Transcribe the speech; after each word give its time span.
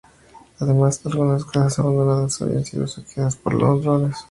Además, 0.57 0.99
algunas 1.05 1.45
casas 1.45 1.77
abandonadas 1.77 2.41
habían 2.41 2.65
sido 2.65 2.87
saqueadas 2.87 3.35
por 3.35 3.53
ladrones. 3.53 4.17